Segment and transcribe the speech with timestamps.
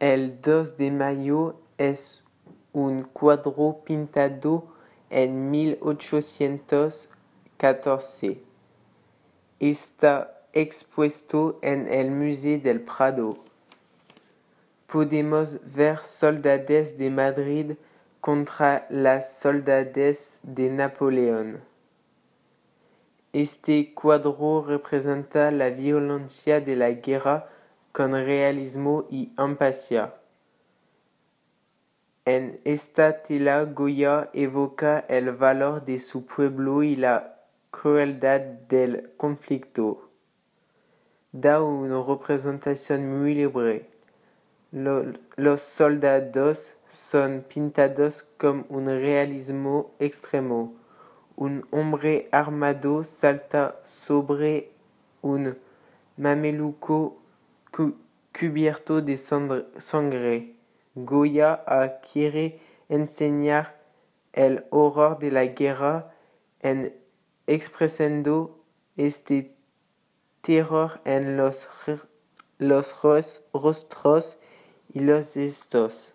[0.00, 2.24] El dos de mayo es
[2.72, 4.66] un cuadro pintado
[5.08, 8.42] en 1814.
[9.60, 13.38] Está expuesto en el Musée del Prado.
[14.88, 17.76] Podemos ver soldades de Madrid
[18.20, 21.62] contra las soldades de Napoleón.
[23.32, 27.48] Este cuadro representa la violencia de la guerra
[27.94, 30.16] con realismo y empatía.
[32.24, 37.36] En esta tela Goya evoca el valor de su pueblo y la
[37.70, 40.10] crueldad del conflicto.
[41.30, 43.88] Da una representación muy libre.
[44.72, 50.74] Los soldados son pintados con un realismo extremo.
[51.36, 54.72] Un hombre armado salta sobre
[55.22, 55.56] un
[56.16, 57.20] mameluco
[58.32, 60.56] cubierto de sangre.
[60.94, 61.64] Goya
[62.00, 63.80] quiere enseñar
[64.32, 66.14] el horror de la guerra
[66.60, 66.94] en
[67.46, 68.64] expresando
[68.96, 69.56] este
[70.40, 71.68] terror en los,
[72.58, 72.94] los
[73.52, 74.38] rostros
[74.92, 76.13] y los gestos.